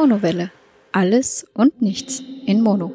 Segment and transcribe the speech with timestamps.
[0.00, 0.52] Monowelle.
[0.92, 2.92] Alles und nichts in Mono.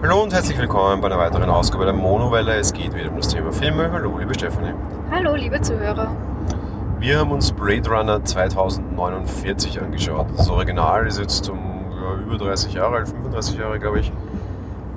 [0.00, 2.54] Hallo und herzlich willkommen bei einer weiteren Ausgabe der Monowelle.
[2.54, 3.90] Es geht wieder um das Thema Filme.
[3.90, 4.74] Hallo, liebe Stefanie.
[5.10, 6.16] Hallo, liebe Zuhörer.
[7.00, 10.28] Wir haben uns Blade Runner 2049 angeschaut.
[10.36, 14.12] Das Original ist jetzt um ja, über 30 Jahre alt, 35 Jahre, glaube ich.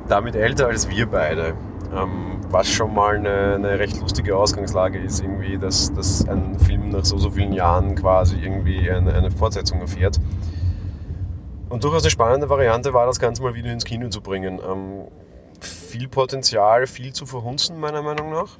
[0.08, 1.56] Damit älter als wir beide.
[1.96, 6.90] Ähm, was schon mal eine, eine, recht lustige Ausgangslage ist, irgendwie, dass, dass ein Film
[6.90, 10.20] nach so, so vielen Jahren quasi irgendwie eine, eine Fortsetzung erfährt.
[11.70, 14.60] Und durchaus eine spannende Variante war, das Ganze mal wieder ins Kino zu bringen.
[14.60, 15.08] Ähm,
[15.62, 18.58] viel Potenzial, viel zu verhunzen, meiner Meinung nach.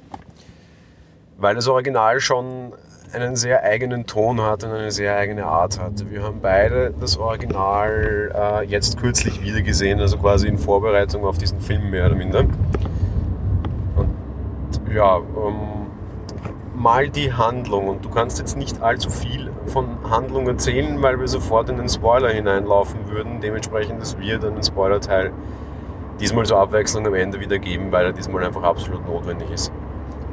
[1.36, 2.72] Weil das Original schon
[3.12, 6.10] einen sehr eigenen Ton hat und eine sehr eigene Art hat.
[6.10, 11.36] Wir haben beide das Original äh, jetzt kürzlich wieder gesehen, also quasi in Vorbereitung auf
[11.36, 12.46] diesen Film mehr oder minder
[14.94, 15.86] ja, ähm,
[16.74, 17.88] mal die Handlung.
[17.88, 21.88] Und du kannst jetzt nicht allzu viel von Handlung erzählen, weil wir sofort in den
[21.88, 23.40] Spoiler hineinlaufen würden.
[23.40, 25.32] Dementsprechend ist wir dann den Spoiler-Teil
[26.20, 29.72] diesmal zur Abwechslung am Ende wieder geben, weil er diesmal einfach absolut notwendig ist.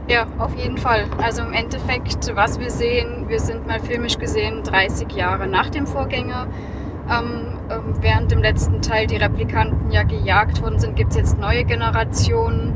[0.08, 1.06] Ja, auf jeden Fall.
[1.22, 5.86] Also im Endeffekt, was wir sehen, wir sind mal filmisch gesehen 30 Jahre nach dem
[5.86, 6.48] Vorgänger.
[7.10, 11.38] Ähm, ähm, während im letzten Teil die Replikanten ja gejagt worden sind, gibt es jetzt
[11.38, 12.74] neue Generationen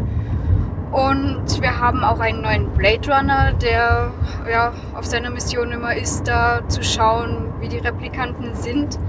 [0.93, 4.11] und wir haben auch einen neuen Blade Runner, der
[4.49, 8.99] ja, auf seiner Mission immer ist, da zu schauen, wie die Replikanten sind.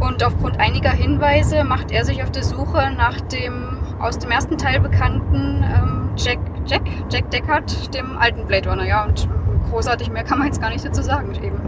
[0.00, 4.58] Und aufgrund einiger Hinweise macht er sich auf der Suche nach dem aus dem ersten
[4.58, 8.84] Teil bekannten ähm, Jack, Jack, Jack Deckard, dem alten Blade Runner.
[8.84, 9.28] Ja, und
[9.70, 11.60] großartig mehr kann man jetzt gar nicht dazu sagen eben.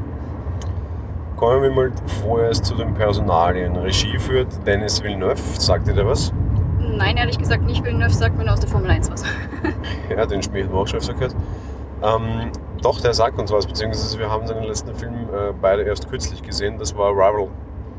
[1.37, 3.77] Kommen wir mal vorerst zu den Personalien.
[3.77, 5.41] Regie führt Dennis Villeneuve.
[5.59, 6.33] Sagt ihr da was?
[6.97, 7.85] Nein, ehrlich gesagt nicht.
[7.85, 9.23] Villeneuve sagt mir nur aus der Formel 1 was.
[10.11, 11.37] ja, den Spiel haben wir auch schon öfter gehört.
[12.03, 12.51] Ähm,
[12.83, 16.43] doch, der sagt uns was, beziehungsweise wir haben seinen letzten Film äh, beide erst kürzlich
[16.43, 17.49] gesehen, das war Rival.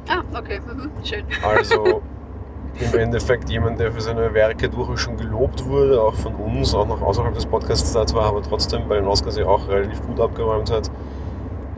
[0.10, 0.90] Ah, okay, mhm.
[1.04, 1.26] schön.
[1.44, 2.02] Also
[2.80, 6.88] im Endeffekt jemand, der für seine Werke durchaus schon gelobt wurde, auch von uns, auch
[6.88, 10.20] noch außerhalb des Podcasts da zwar, aber trotzdem bei den Oscars ja auch relativ gut
[10.20, 10.90] abgeräumt hat.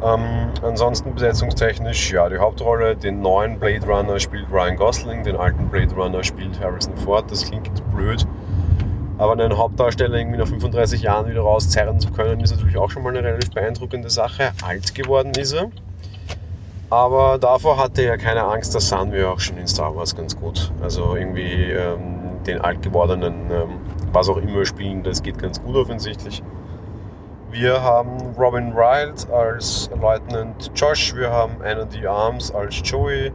[0.02, 5.68] Ähm, ansonsten besetzungstechnisch, ja, die Hauptrolle, den neuen Blade Runner spielt Ryan Gosling, den alten
[5.68, 7.30] Blade Runner spielt Harrison Ford.
[7.30, 8.26] Das klingt blöd,
[9.18, 13.04] aber einen Hauptdarsteller irgendwie nach 35 Jahren wieder rauszerren zu können, ist natürlich auch schon
[13.04, 14.52] mal eine relativ beeindruckende Sache.
[14.64, 15.70] Alt geworden ist er.
[16.90, 20.36] Aber davor hatte er keine Angst, das sahen wir auch schon in Star Wars ganz
[20.36, 20.72] gut.
[20.82, 23.70] Also irgendwie ähm, den alt gewordenen, ähm,
[24.12, 26.42] was auch immer spielen, das geht ganz gut offensichtlich.
[27.52, 32.06] Wir haben Robin Wright als Lieutenant Josh, wir haben Anna D.
[32.06, 33.32] Arms als Joey,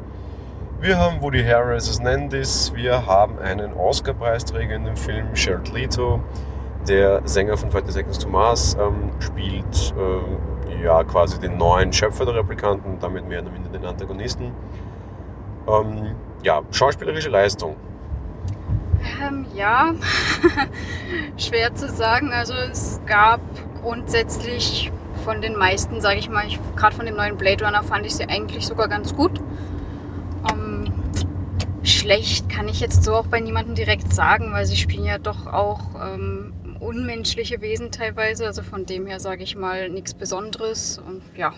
[0.81, 6.21] wir haben Woody Harris als Nandis, wir haben einen Oscar-Preisträger in dem Film, Jared Leto,
[6.87, 12.25] der Sänger von 30 Seconds to Mars, ähm, spielt äh, ja quasi den neuen Schöpfer
[12.25, 14.53] der Replikanten damit mehr oder minder den Antagonisten.
[15.67, 16.15] Ähm,
[16.45, 17.75] ja, schauspielerische Leistung.
[19.21, 19.93] Ähm, ja,
[21.37, 22.33] schwer zu sagen.
[22.33, 23.41] Also es gab
[23.85, 24.91] grundsätzlich
[25.25, 28.25] von den meisten, sage ich mal, gerade von dem neuen Blade Runner fand ich sie
[28.25, 29.39] eigentlich sogar ganz gut.
[30.51, 30.91] Ähm,
[31.83, 35.47] schlecht kann ich jetzt so auch bei niemandem direkt sagen, weil sie spielen ja doch
[35.47, 38.47] auch ähm, unmenschliche Wesen teilweise.
[38.47, 41.53] Also von dem her sage ich mal nichts Besonderes und ja.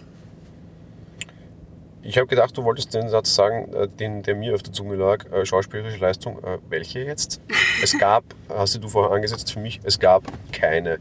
[2.02, 4.96] Ich habe gedacht, du wolltest den Satz sagen, äh, den, der mir auf der Zunge
[4.96, 6.42] lag, äh, schauspielerische Leistung.
[6.42, 7.40] Äh, welche jetzt?
[7.82, 10.98] Es gab, hast du vorher angesetzt für mich, es gab keine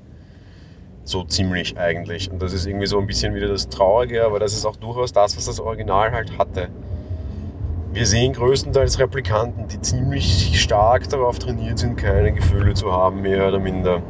[1.06, 2.30] so ziemlich eigentlich.
[2.30, 5.14] Und das ist irgendwie so ein bisschen wieder das Traurige, aber das ist auch durchaus
[5.14, 6.70] das, was das Original halt hatte.
[7.94, 13.48] Wir sehen größtenteils Replikanten, die ziemlich stark darauf trainiert sind, keine Gefühle zu haben, mehr
[13.48, 14.02] oder minder.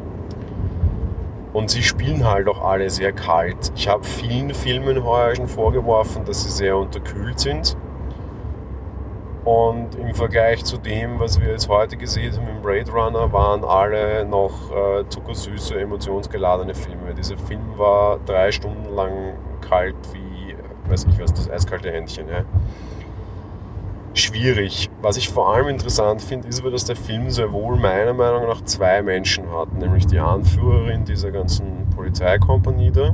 [1.53, 3.71] Und sie spielen halt auch alle sehr kalt.
[3.75, 7.77] Ich habe vielen Filmen heuer schon vorgeworfen, dass sie sehr unterkühlt sind.
[9.45, 13.63] Und im Vergleich zu dem, was wir jetzt heute gesehen haben im Blade Runner, waren
[13.63, 17.13] alle noch äh, zuckersüße, emotionsgeladene Filme.
[17.15, 20.55] Dieser Film war drei Stunden lang kalt wie,
[20.89, 22.27] weiß ich was, das eiskalte Händchen.
[22.27, 22.43] Ja.
[24.15, 24.89] Schwierig.
[25.03, 28.47] Was ich vor allem interessant finde, ist aber, dass der Film sehr wohl meiner Meinung
[28.47, 33.13] nach zwei Menschen hat, nämlich die Anführerin dieser ganzen Polizeikompanie da.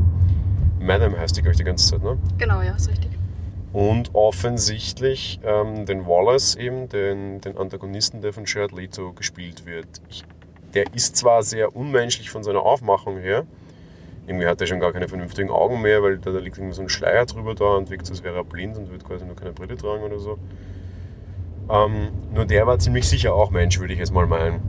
[0.80, 2.18] Madame heißt die, glaube ich, die ganze Zeit, ne?
[2.38, 3.21] Genau, ja, ist richtig
[3.74, 9.88] und offensichtlich ähm, den Wallace eben, den, den Antagonisten, der von Jared Leto gespielt wird.
[10.10, 10.24] Ich,
[10.74, 13.46] der ist zwar sehr unmenschlich von seiner Aufmachung her,
[14.28, 16.82] irgendwie hat er schon gar keine vernünftigen Augen mehr, weil da, da liegt irgendwie so
[16.82, 19.52] ein Schleier drüber da und wirkt, als wäre er blind und würde quasi nur keine
[19.52, 20.38] Brille tragen oder so.
[21.70, 24.62] Ähm, nur der war ziemlich sicher auch Mensch, würde ich jetzt mal meinen.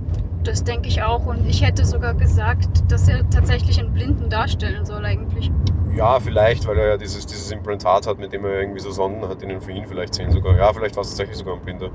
[0.43, 4.85] Das denke ich auch und ich hätte sogar gesagt, dass er tatsächlich einen Blinden darstellen
[4.85, 5.51] soll eigentlich.
[5.95, 9.29] Ja, vielleicht, weil er ja dieses, dieses Implantat hat, mit dem er irgendwie so Sonden
[9.29, 10.57] hat, die ihn für ihn vielleicht sehen sogar.
[10.57, 11.91] Ja, vielleicht war es tatsächlich sogar ein Blinder.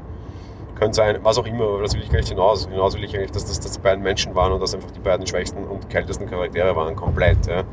[0.76, 2.68] Könnte sein, was auch immer, aber das will ich gar nicht hinaus.
[2.68, 5.00] Hinaus will ich eigentlich, dass das, dass die beiden Menschen waren und dass einfach die
[5.00, 7.48] beiden schwächsten und kältesten Charaktere waren, komplett.
[7.48, 7.64] Ja.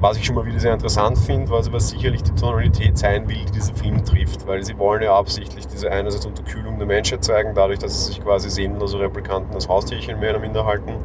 [0.00, 3.36] Was ich schon mal wieder sehr interessant finde, was aber sicherlich die Tonalität sein will,
[3.46, 7.54] die dieser Film trifft, weil sie wollen ja absichtlich diese einerseits Unterkühlung der Menschheit zeigen,
[7.54, 10.96] dadurch, dass sie sich quasi seelenlose Replikanten als Haustierchen mehr oder minder halten.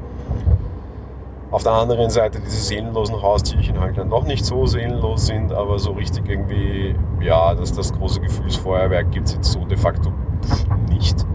[1.49, 5.79] Auf der anderen Seite diese seelenlosen Haustierchen halt dann noch nicht so seelenlos sind, aber
[5.79, 10.11] so richtig irgendwie, ja, dass das große Gefühlsfeuerwerk gibt es jetzt so de facto
[10.89, 11.25] nicht.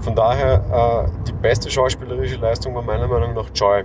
[0.00, 3.84] Von daher, äh, die beste schauspielerische Leistung war meiner Meinung nach Joy.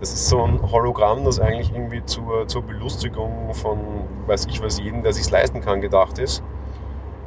[0.00, 3.78] Das ist so ein Hologramm, das eigentlich irgendwie zur, zur Belustigung von,
[4.26, 6.42] weiß ich was, jeden, der sich leisten kann, gedacht ist.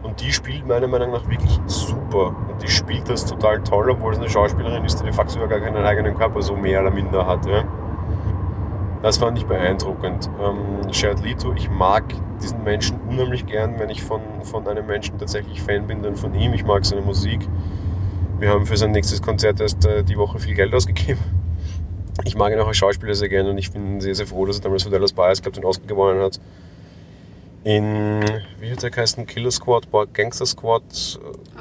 [0.06, 2.28] Und die spielt meiner Meinung nach wirklich super.
[2.28, 5.60] Und die spielt das total toll, obwohl es eine Schauspielerin ist, die de facto gar
[5.60, 7.46] keinen eigenen Körper so mehr oder minder hat.
[7.48, 7.64] Ja?
[9.02, 10.30] Das fand ich beeindruckend.
[10.40, 12.04] Ähm, Shared Leto, ich mag
[12.42, 16.36] diesen Menschen unheimlich gern, wenn ich von, von einem Menschen tatsächlich Fan bin, dann von
[16.36, 16.54] ihm.
[16.54, 17.48] Ich mag seine Musik.
[18.40, 21.20] Wir haben für sein nächstes Konzert erst äh, die Woche viel Geld ausgegeben
[22.24, 24.58] ich mag ihn auch als Schauspieler sehr gerne und ich bin sehr, sehr froh, dass
[24.58, 26.40] er damals für Dallas Buyers Club den Oscar gewonnen hat.
[27.64, 28.24] In,
[28.60, 29.26] wie hat der geheißen?
[29.26, 30.84] Killer Squad, Gangster Squad?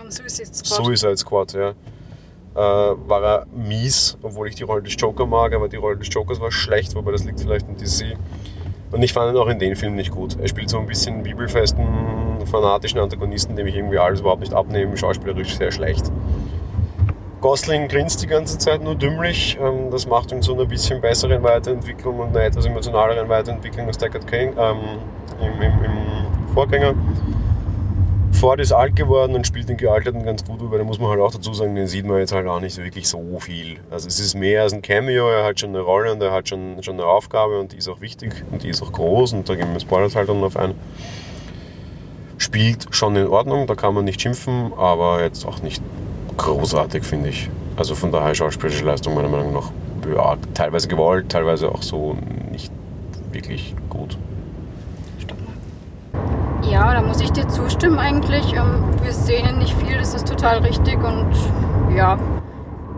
[0.01, 0.85] Um, Suicide Squad.
[0.85, 1.71] Suicide Squad, ja.
[1.71, 6.09] Äh, war er mies, obwohl ich die Rolle des Joker mag, aber die Rolle des
[6.13, 8.17] Jokers war schlecht, wobei das liegt vielleicht in DC.
[8.93, 10.39] Und ich fand ihn auch in den Film nicht gut.
[10.41, 11.85] Er spielt so ein bisschen bibelfesten,
[12.47, 16.13] fanatischen Antagonisten, dem ich irgendwie alles überhaupt nicht abnehme, schauspielerisch sehr schlecht.
[17.41, 19.59] Gosling grinst die ganze Zeit nur dümmlich.
[19.61, 23.99] Ähm, das macht ihn zu einer bisschen besseren Weiterentwicklung und einer etwas emotionaleren Weiterentwicklung als
[23.99, 24.79] Deckard King ähm,
[25.41, 26.95] im, im, im, Vorgänger.
[28.33, 31.21] Ford ist alt geworden und spielt den Gealterten ganz gut, aber da muss man halt
[31.21, 33.79] auch dazu sagen, den sieht man jetzt halt auch nicht wirklich so viel.
[33.91, 36.49] Also es ist mehr als ein Cameo, er hat schon eine Rolle und er hat
[36.49, 39.49] schon, schon eine Aufgabe und die ist auch wichtig und die ist auch groß und
[39.49, 40.75] da gehen wir Spoilers halt dann auf ein.
[42.39, 45.83] Spielt schon in Ordnung, da kann man nicht schimpfen, aber jetzt auch nicht
[46.37, 47.51] großartig, finde ich.
[47.77, 49.73] Also von daher schauspielerische Leistung meiner Meinung nach
[50.15, 52.17] ja, teilweise gewollt, teilweise auch so
[52.53, 52.73] nicht
[53.33, 54.19] wirklich gut.
[56.75, 58.53] Ja, da muss ich dir zustimmen eigentlich.
[58.53, 61.31] Ähm, wir sehen nicht viel, das ist total richtig und
[61.95, 62.19] ja,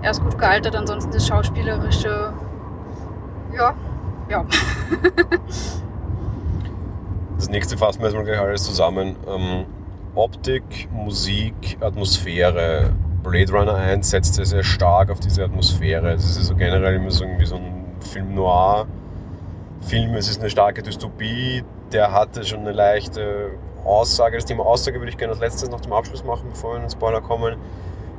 [0.00, 2.32] er ist gut gealtert, ansonsten das Schauspielerische,
[3.55, 3.75] ja,
[4.31, 4.46] ja.
[7.37, 9.14] das nächste fassen wir jetzt mal gleich alles zusammen.
[9.28, 9.67] Ähm,
[10.14, 16.12] Optik, Musik, Atmosphäre, Blade Runner 1 setzt sehr, sehr stark auf diese Atmosphäre.
[16.12, 18.87] Es ist so generell immer so, irgendwie so ein Film noir.
[19.82, 21.62] Film, es ist eine starke Dystopie,
[21.93, 23.50] der hatte schon eine leichte
[23.87, 24.37] Aussage.
[24.37, 26.83] Das Thema Aussage würde ich gerne als letztes noch zum Abschluss machen, bevor wir in
[26.83, 27.56] den Spoiler kommen.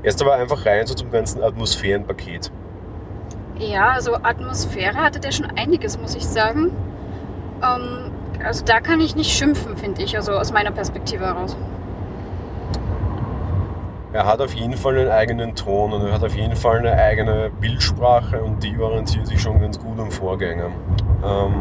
[0.03, 2.51] Erst aber einfach rein so zum ganzen Atmosphärenpaket.
[3.59, 6.71] Ja, also Atmosphäre hatte der schon einiges, muss ich sagen.
[7.63, 8.11] Ähm,
[8.43, 11.57] also da kann ich nicht schimpfen, finde ich, also aus meiner Perspektive heraus
[14.17, 16.93] er hat auf jeden Fall einen eigenen Ton und er hat auf jeden Fall eine
[16.93, 20.71] eigene Bildsprache und die orientiert sich schon ganz gut am Vorgänger.
[21.23, 21.53] Ähm,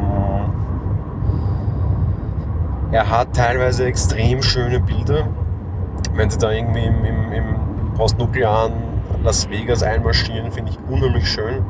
[2.93, 5.29] er hat teilweise extrem schöne Bilder.
[6.15, 7.57] Wenn sie da irgendwie im, im, im
[7.95, 8.73] postnuklearen
[9.23, 11.65] Las Vegas einmarschieren, finde ich unheimlich schön.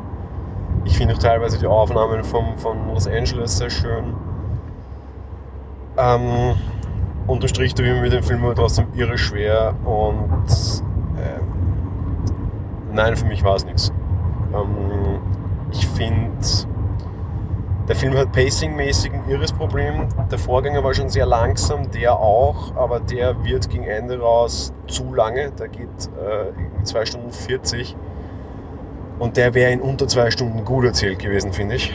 [0.85, 4.15] Ich finde auch teilweise die Aufnahmen von, von Los Angeles sehr schön.
[5.97, 6.55] Ähm,
[7.27, 10.45] unterm Strich tue ich mir mit dem Film trotzdem irre schwer und
[11.17, 11.41] äh,
[12.93, 13.93] nein, für mich war es nichts.
[14.55, 15.21] Ähm,
[15.73, 16.37] ich finde,
[17.89, 20.09] der Film hat pacingmäßig ein irres Problem.
[20.31, 25.15] Der Vorgänger war schon sehr langsam, der auch, aber der wird gegen Ende raus zu
[25.15, 25.53] lange.
[25.53, 25.89] Der geht
[26.19, 27.97] äh, 2 Stunden 40
[29.19, 31.93] und der wäre in unter zwei Stunden gut erzählt gewesen, finde ich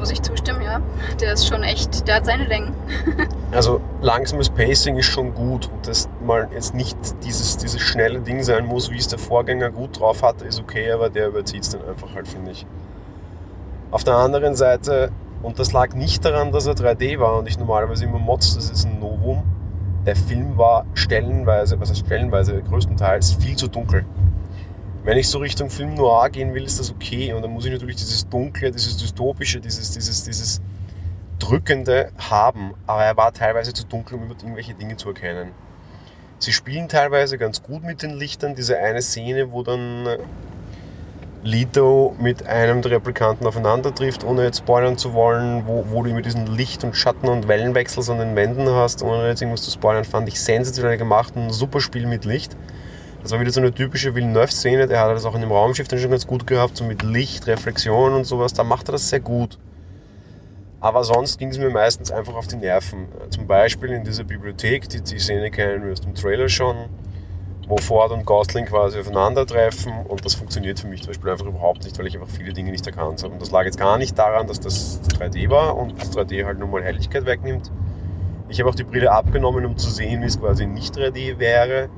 [0.00, 0.80] muss ich zustimmen, ja.
[1.20, 2.74] Der ist schon echt, der hat seine Längen.
[3.52, 8.42] also langsames Pacing ist schon gut und dass mal jetzt nicht dieses, dieses schnelle Ding
[8.42, 11.70] sein muss, wie es der Vorgänger gut drauf hatte, ist okay, aber der überzieht es
[11.70, 12.66] dann einfach halt, finde ich.
[13.90, 15.10] Auf der anderen Seite,
[15.42, 18.70] und das lag nicht daran, dass er 3D war und ich normalerweise immer motz, das
[18.70, 19.42] ist ein Novum,
[20.06, 24.04] der Film war stellenweise, was heißt stellenweise, größtenteils viel zu dunkel.
[25.02, 27.32] Wenn ich so Richtung Film Noir gehen will, ist das okay.
[27.32, 30.60] Und dann muss ich natürlich dieses Dunkle, dieses Dystopische, dieses, dieses, dieses
[31.38, 32.74] Drückende haben.
[32.86, 35.52] Aber er war teilweise zu dunkel, um irgendwelche Dinge zu erkennen.
[36.38, 38.54] Sie spielen teilweise ganz gut mit den Lichtern.
[38.54, 40.06] Diese eine Szene, wo dann
[41.42, 46.10] Lito mit einem der Replikanten aufeinander trifft, ohne jetzt spoilern zu wollen, wo, wo du
[46.10, 49.70] immer diesen Licht- und Schatten- und Wellenwechsel an den Wänden hast, ohne jetzt irgendwas zu
[49.70, 51.34] spoilern, fand ich sensationell gemacht.
[51.36, 52.56] Ein super Spiel mit Licht.
[53.22, 54.86] Das war wieder so eine typische Villeneuve-Szene.
[54.86, 57.46] Der hat das auch in dem Raumschiff dann schon ganz gut gehabt, so mit Licht,
[57.46, 58.52] Reflexion und sowas.
[58.52, 59.58] Da macht er das sehr gut.
[60.80, 63.08] Aber sonst ging es mir meistens einfach auf die Nerven.
[63.30, 66.76] Zum Beispiel in dieser Bibliothek, die, die Szene kennen wir aus dem Trailer schon,
[67.70, 71.84] wo Ford und Gosling quasi aufeinandertreffen und das funktioniert für mich zum Beispiel einfach überhaupt
[71.84, 73.32] nicht, weil ich einfach viele Dinge nicht erkannt habe.
[73.32, 76.58] Und das lag jetzt gar nicht daran, dass das 3D war und das 3D halt
[76.58, 77.70] nur mal Helligkeit wegnimmt.
[78.48, 81.88] Ich habe auch die Brille abgenommen, um zu sehen, wie es quasi nicht 3D wäre.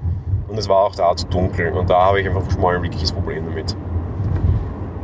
[0.46, 2.82] Und es war auch da zu dunkel und da habe ich einfach schon mal ein
[2.82, 3.74] wirkliches Problem damit.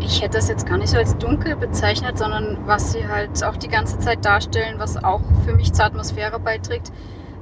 [0.00, 3.56] Ich hätte das jetzt gar nicht so als dunkel bezeichnet, sondern was sie halt auch
[3.56, 6.92] die ganze Zeit darstellen, was auch für mich zur Atmosphäre beiträgt.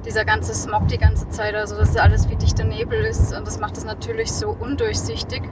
[0.07, 3.59] Dieser ganze Smog die ganze Zeit, also dass alles wie dichter Nebel ist und das
[3.59, 5.43] macht es natürlich so undurchsichtig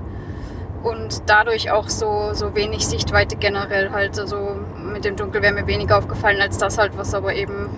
[0.82, 4.18] und dadurch auch so, so wenig Sichtweite generell halt.
[4.18, 7.70] Also mit dem Dunkel wäre mir weniger aufgefallen als das halt, was aber eben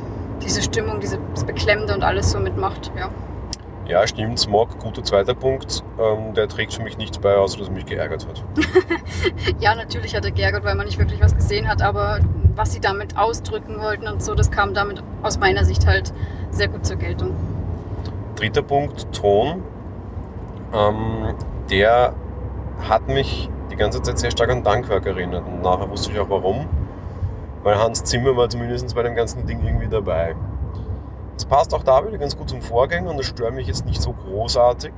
[0.43, 1.17] diese Stimmung, dieses
[1.48, 3.10] Beklemmende und alles so mitmacht, ja.
[3.88, 5.81] Ja, stimmt, Smog, guter zweiter Punkt.
[5.98, 8.43] Ähm, der trägt für mich nichts bei, außer dass er mich geärgert hat.
[9.62, 12.19] ja, natürlich hat er geärgert, weil man nicht wirklich was gesehen hat, aber
[12.57, 16.11] was sie damit ausdrücken wollten und so, das kam damit aus meiner Sicht halt
[16.49, 17.35] sehr gut zur Geltung.
[18.35, 19.63] Dritter Punkt, Ton.
[20.73, 21.35] Ähm,
[21.69, 22.13] der
[22.89, 26.29] hat mich die ganze Zeit sehr stark an Dunkirk erinnert und nachher wusste ich auch
[26.29, 26.67] warum.
[27.63, 30.35] Weil Hans Zimmer war zumindest bei dem ganzen Ding irgendwie dabei.
[31.35, 34.01] Es passt auch da wieder ganz gut zum Vorgänger und das stört mich jetzt nicht
[34.01, 34.93] so großartig.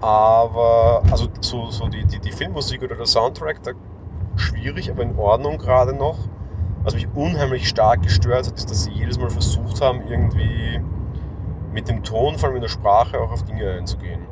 [0.00, 3.72] Aber, also so, so die, die, die Filmmusik oder der Soundtrack, da
[4.36, 6.18] schwierig, aber in Ordnung gerade noch.
[6.82, 10.80] Was mich unheimlich stark gestört hat, ist, dass sie jedes Mal versucht haben, irgendwie
[11.72, 14.22] mit dem Ton, vor allem in der Sprache, auch auf Dinge einzugehen.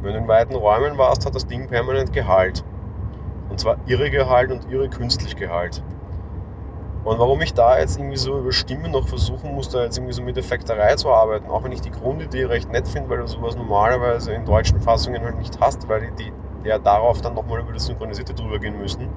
[0.00, 2.64] Wenn du in weiten Räumen warst, hat das Ding permanent Gehalt.
[3.50, 5.82] Und zwar irre Gehalt und irre künstlich Gehalt.
[7.04, 10.14] Und warum ich da jetzt irgendwie so über Stimmen noch versuchen muss, da jetzt irgendwie
[10.14, 13.26] so mit Effekterei zu arbeiten, auch wenn ich die Grundidee recht nett finde, weil du
[13.26, 16.32] sowas normalerweise in deutschen Fassungen halt nicht hast, weil die, die
[16.64, 19.08] ja darauf dann nochmal über das Synchronisierte drüber gehen müssen.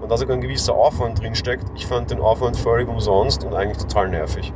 [0.00, 1.64] Und da sogar ein gewisser Aufwand drinsteckt.
[1.74, 4.52] Ich fand den Aufwand völlig umsonst und eigentlich total nervig.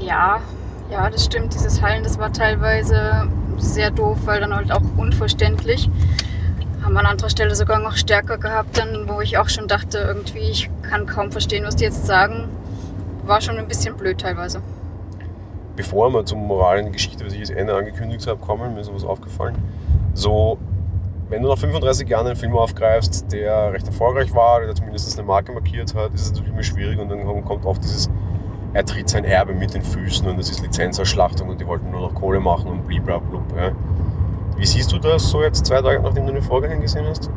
[0.00, 0.40] Ja,
[0.90, 1.54] ja, das stimmt.
[1.54, 5.90] Dieses Hallen, das war teilweise sehr doof, weil dann halt auch unverständlich
[6.82, 9.98] haben wir an anderer Stelle sogar noch stärker gehabt, dann, wo ich auch schon dachte,
[9.98, 12.48] irgendwie, ich kann kaum verstehen, was die jetzt sagen.
[13.24, 14.62] War schon ein bisschen blöd teilweise.
[15.76, 18.80] Bevor wir zum Moral in der Geschichte, was ich jetzt Ende angekündigt habe, kommen, mir
[18.80, 19.56] ist was aufgefallen.
[20.18, 20.58] So,
[21.28, 25.24] wenn du nach 35 Jahren einen Film aufgreifst, der recht erfolgreich war, der zumindest eine
[25.24, 28.10] Marke markiert hat, ist es natürlich immer schwierig und dann kommt oft dieses,
[28.72, 32.00] er tritt sein Erbe mit den Füßen und das ist Lizenzausschlachtung und die wollten nur
[32.00, 33.44] noch Kohle machen und bliblablub.
[33.56, 33.70] Ja.
[34.56, 37.30] Wie siehst du das so jetzt zwei Tage nachdem du den Vorgänger gesehen hast?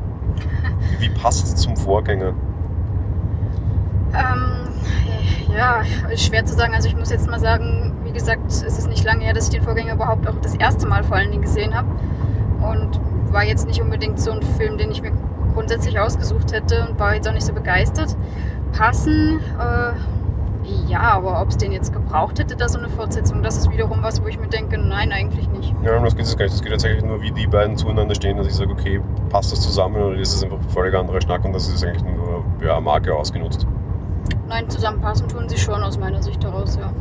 [0.98, 2.34] Wie passt es zum Vorgänger?
[4.12, 4.70] Ähm,
[5.56, 5.84] ja,
[6.16, 6.74] schwer zu sagen.
[6.74, 9.52] Also ich muss jetzt mal sagen, wie gesagt, es ist nicht lange her, dass ich
[9.52, 11.88] den Vorgänger überhaupt auch das erste Mal vor allen Dingen gesehen habe.
[12.62, 13.00] Und
[13.32, 15.12] war jetzt nicht unbedingt so ein Film, den ich mir
[15.54, 18.16] grundsätzlich ausgesucht hätte und war jetzt auch nicht so begeistert.
[18.72, 19.94] Passen, äh,
[20.88, 24.04] ja, aber ob es den jetzt gebraucht hätte, da so eine Fortsetzung, das ist wiederum
[24.04, 25.74] was, wo ich mir denke, nein, eigentlich nicht.
[25.84, 26.54] Ja, um das geht es gar nicht.
[26.54, 29.62] Es geht tatsächlich nur, wie die beiden zueinander stehen, dass ich sage, okay, passt das
[29.62, 32.80] zusammen oder ist es einfach ein völlig anderer Schnack und das ist eigentlich nur ja,
[32.80, 33.66] Marke ausgenutzt?
[34.48, 36.92] Nein, zusammenpassen tun sie schon aus meiner Sicht heraus, ja.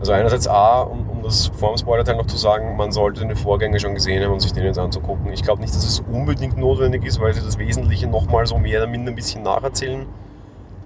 [0.00, 3.78] Also einerseits A, um, das vor dem Spoiler-Teil noch zu sagen, man sollte den Vorgänger
[3.78, 5.32] schon gesehen haben und sich den jetzt anzugucken.
[5.32, 8.80] Ich glaube nicht, dass es unbedingt notwendig ist, weil sie das Wesentliche nochmal so mehr
[8.80, 10.06] oder minder ein bisschen nacherzählen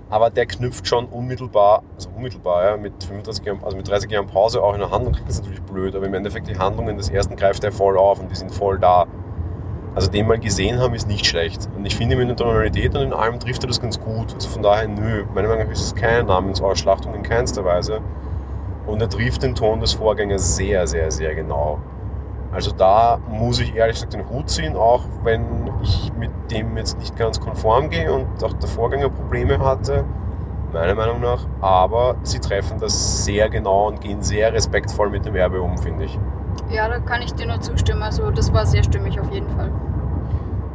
[0.09, 4.27] aber der knüpft schon unmittelbar, also unmittelbar, ja, mit, 35 Jahren, also mit 30 Jahren
[4.27, 7.37] Pause auch in der Handlung das natürlich blöd, aber im Endeffekt die Handlungen des ersten
[7.37, 9.07] greift er voll auf und die sind voll da.
[9.95, 11.69] Also den mal gesehen haben ist nicht schlecht.
[11.75, 14.35] Und ich finde mit der Tonalität und in allem trifft er das ganz gut.
[14.35, 18.03] Also von daher, nö, meiner Meinung nach ist es keine Namensausschlachtung in keinster Weise.
[18.87, 21.81] Und er trifft den Ton des Vorgängers sehr, sehr, sehr genau.
[22.53, 26.99] Also da muss ich ehrlich gesagt den Hut ziehen, auch wenn ich mit dem jetzt
[26.99, 30.05] nicht ganz konform gehe und auch der Vorgänger Probleme hatte,
[30.73, 31.47] meiner Meinung nach.
[31.61, 36.05] Aber sie treffen das sehr genau und gehen sehr respektvoll mit dem Erbe um, finde
[36.05, 36.19] ich.
[36.71, 38.03] Ja, da kann ich dir nur zustimmen.
[38.03, 39.71] Also das war sehr stimmig auf jeden Fall.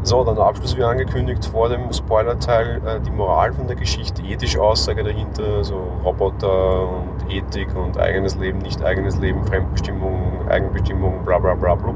[0.04, 4.24] So, dann der Abschluss wie angekündigt vor dem Spoilerteil äh, die Moral von der Geschichte,
[4.24, 11.24] ethische Aussage dahinter, so Roboter und Ethik und eigenes Leben, nicht eigenes Leben, Fremdbestimmung, Eigenbestimmung,
[11.24, 11.96] bla bla bla blub.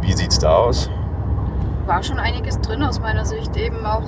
[0.00, 0.88] Wie sieht's da aus?
[1.86, 4.04] War schon einiges drin aus meiner Sicht, eben auch,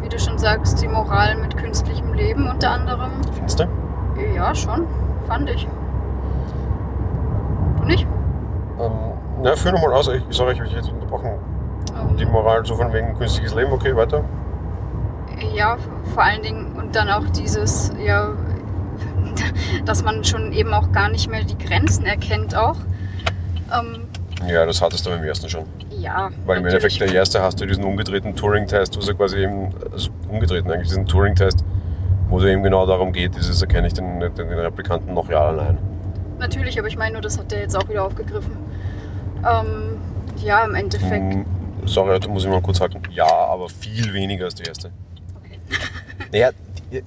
[0.00, 3.10] wie du schon sagst, die Moral mit künstlichem Leben unter anderem.
[3.32, 3.64] Findest du?
[4.36, 4.86] Ja, schon,
[5.26, 5.66] fand ich.
[7.78, 8.06] Du nicht?
[8.78, 8.92] Ähm,
[9.42, 11.32] na, führ nochmal aus, ich, sorry, ich habe dich jetzt unterbrochen
[12.18, 14.24] die Moral so von wegen künstliches Leben, okay, weiter?
[15.54, 15.78] Ja,
[16.14, 18.30] vor allen Dingen und dann auch dieses, ja,
[19.84, 22.76] dass man schon eben auch gar nicht mehr die Grenzen erkennt auch.
[23.72, 24.06] Ähm,
[24.46, 25.64] ja, das hattest du beim ersten schon.
[25.90, 26.30] Ja.
[26.46, 30.10] Weil im Endeffekt der erste hast du diesen umgedrehten Turing-Test, wo sie quasi eben, also
[30.28, 31.64] umgedrehten, eigentlich diesen Turing-Test,
[32.28, 35.52] wo es eben genau darum geht, dieses erkenne ich den, den, den Replikanten noch ja
[35.52, 35.78] nein.
[36.38, 38.52] Natürlich, aber ich meine nur, das hat der jetzt auch wieder aufgegriffen.
[39.38, 39.98] Ähm,
[40.42, 41.34] ja, im Endeffekt.
[41.34, 41.44] Hm,
[41.86, 43.00] sorry, da muss ich mal kurz halten.
[43.12, 44.90] Ja, aber viel weniger als die erste.
[45.42, 45.58] Okay.
[46.32, 46.50] Naja,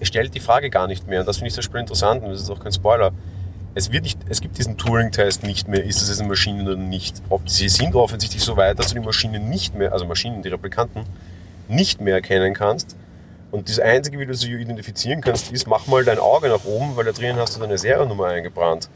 [0.02, 2.42] stellt die Frage gar nicht mehr und das finde ich zum Beispiel interessant und das
[2.42, 3.12] ist auch kein Spoiler.
[3.76, 6.76] Es, wird nicht, es gibt diesen Turing-Test nicht mehr, ist es jetzt eine Maschine oder
[6.76, 7.22] nicht.
[7.30, 10.50] Ob, sie sind offensichtlich so weit, dass du die Maschine nicht mehr, also Maschinen, die
[10.50, 11.04] Replikanten,
[11.68, 12.96] nicht mehr erkennen kannst.
[13.50, 16.96] Und das Einzige, wie du sie identifizieren kannst, ist, mach mal dein Auge nach oben,
[16.96, 18.90] weil da drinnen hast du deine Seriennummer eingebrannt.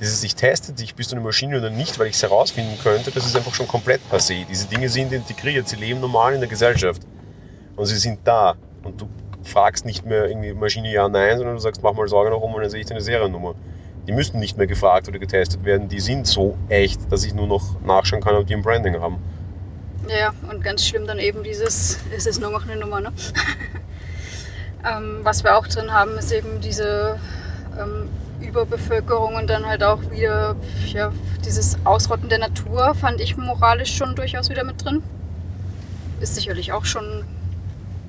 [0.00, 3.10] Dieses, ich teste dich, bist du eine Maschine oder nicht, weil ich es herausfinden könnte,
[3.10, 4.46] das ist einfach schon komplett passé.
[4.46, 7.02] Diese Dinge sind integriert, sie leben normal in der Gesellschaft.
[7.74, 8.54] Und sie sind da.
[8.84, 9.08] Und du
[9.42, 12.54] fragst nicht mehr irgendwie Maschine ja, nein, sondern du sagst, mach mal Auge nach oben
[12.54, 13.54] und dann sehe ich deine Seriennummer.
[14.06, 17.46] Die müssen nicht mehr gefragt oder getestet werden, die sind so echt, dass ich nur
[17.46, 19.18] noch nachschauen kann, ob die ein Branding haben.
[20.08, 23.12] Ja, und ganz schlimm dann eben dieses, es ist nur noch eine Nummer, ne?
[24.90, 27.18] ähm, was wir auch drin haben, ist eben diese
[27.78, 28.08] ähm,
[28.40, 31.12] Überbevölkerung und dann halt auch wieder ja,
[31.44, 35.02] dieses Ausrotten der Natur, fand ich moralisch schon durchaus wieder mit drin.
[36.20, 37.24] Ist sicherlich auch schon,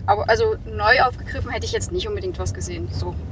[0.05, 2.88] aber also neu aufgegriffen hätte ich jetzt nicht unbedingt was gesehen.
[2.91, 3.15] So.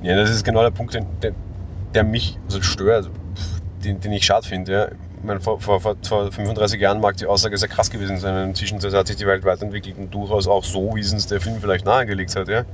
[0.00, 1.32] Ja, das ist genau der Punkt, der,
[1.92, 4.72] der mich so stört, pff, den, den ich schade finde.
[4.72, 5.40] Ja.
[5.40, 8.50] Vor, vor, vor, vor 35 Jahren mag die Aussage sehr krass gewesen sein.
[8.50, 11.60] Inzwischen hat sich die Welt weiterentwickelt und durchaus auch so, wie es uns der Film
[11.60, 12.46] vielleicht nahegelegt hat.
[12.46, 12.64] Ja.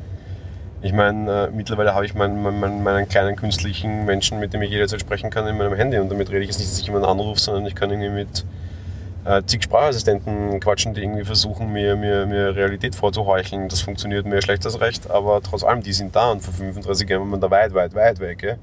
[0.84, 4.68] Ich meine, äh, mittlerweile habe ich meinen, meinen, meinen kleinen künstlichen Menschen, mit dem ich
[4.68, 5.96] jederzeit sprechen kann, in meinem Handy.
[5.96, 8.44] Und damit rede ich jetzt nicht, dass ich jemanden anrufe, sondern ich kann irgendwie mit
[9.24, 13.70] äh, zig Sprachassistenten quatschen, die irgendwie versuchen, mir, mir, mir Realität vorzuheucheln.
[13.70, 17.08] Das funktioniert mehr schlecht als recht, aber trotz allem, die sind da und vor 35
[17.08, 18.42] Jahren war man da weit, weit, weit weg.
[18.42, 18.56] Ja.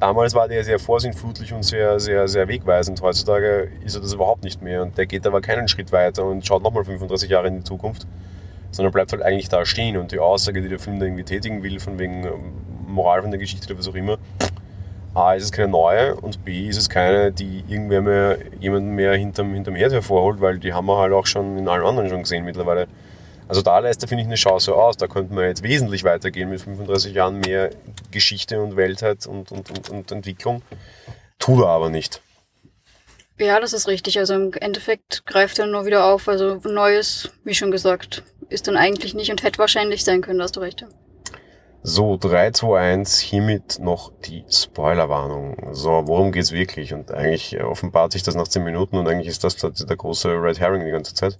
[0.00, 3.00] Damals war der sehr vorsinnflutlich und sehr, sehr, sehr wegweisend.
[3.02, 6.44] Heutzutage ist er das überhaupt nicht mehr und der geht aber keinen Schritt weiter und
[6.44, 8.04] schaut nochmal 35 Jahre in die Zukunft,
[8.76, 11.62] sondern bleibt halt eigentlich da stehen und die Aussage, die der Film da irgendwie tätigen
[11.62, 12.52] will, von wegen ähm,
[12.86, 14.18] Moral von der Geschichte oder was auch immer,
[15.14, 19.14] A, ist es keine neue und B, ist es keine, die irgendwer mehr, jemanden mehr
[19.14, 22.22] hinterm, hinterm Herd hervorholt, weil die haben wir halt auch schon in allen anderen schon
[22.22, 22.86] gesehen mittlerweile.
[23.48, 24.98] Also da lässt er, finde ich, eine Chance aus.
[24.98, 27.70] Da könnte man jetzt wesentlich weitergehen mit 35 Jahren mehr
[28.10, 30.60] Geschichte und Weltheit und, und, und, und Entwicklung.
[31.38, 32.20] Tut er aber nicht.
[33.38, 34.18] Ja, das ist richtig.
[34.18, 36.28] Also im Endeffekt greift er nur wieder auf.
[36.28, 40.44] Also Neues, wie schon gesagt, ist dann eigentlich nicht und hätte wahrscheinlich sein können, da
[40.44, 40.86] hast du recht.
[41.88, 45.68] So, 3, 2, 1, hiermit noch die Spoilerwarnung.
[45.72, 46.92] So, worum geht's wirklich?
[46.92, 49.96] Und eigentlich äh, offenbart sich das nach 10 Minuten und eigentlich ist das der der
[49.96, 51.38] große Red Herring die ganze Zeit.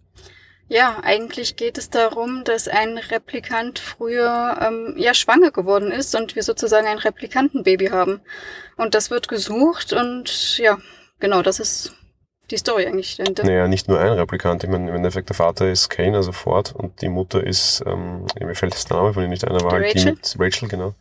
[0.69, 6.37] Ja, eigentlich geht es darum, dass ein Replikant früher ähm, ja schwanger geworden ist und
[6.37, 8.21] wir sozusagen ein Replikantenbaby haben.
[8.77, 10.79] Und das wird gesucht und ja,
[11.19, 11.96] genau, das ist
[12.51, 13.45] die Story eigentlich dahinter.
[13.45, 14.63] Naja, nicht nur ein Replikant.
[14.65, 18.27] Ich meine, im Endeffekt der Vater ist Kane, also Ford, und die Mutter ist, ähm,
[18.39, 20.13] mir fällt das Name von ihr nicht ein, aber Die halt die Rachel?
[20.13, 20.95] mit Rachel, genau.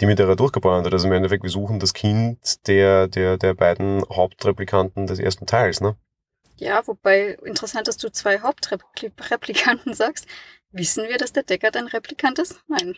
[0.00, 0.92] Die mit der er durchgebrannt hat.
[0.92, 5.80] Also im Endeffekt, wir suchen das Kind der, der, der beiden Hauptreplikanten des ersten Teils,
[5.80, 5.96] ne?
[6.56, 10.26] Ja, wobei interessant, dass du zwei Hauptreplikanten sagst.
[10.72, 12.60] Wissen wir, dass der Deckard ein Replikant ist?
[12.68, 12.96] Nein.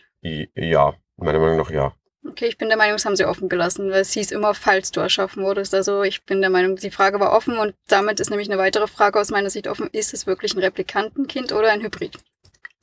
[0.55, 1.93] Ja, meiner Meinung nach ja.
[2.25, 4.91] Okay, ich bin der Meinung, das haben sie offen gelassen, weil es hieß immer, falls
[4.91, 5.73] du erschaffen wurdest.
[5.73, 8.87] Also ich bin der Meinung, die Frage war offen und damit ist nämlich eine weitere
[8.87, 9.89] Frage aus meiner Sicht offen.
[9.91, 12.17] Ist es wirklich ein Replikantenkind oder ein Hybrid?